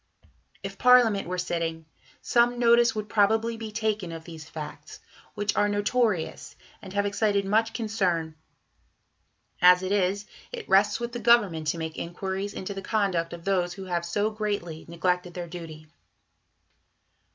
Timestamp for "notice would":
2.57-3.07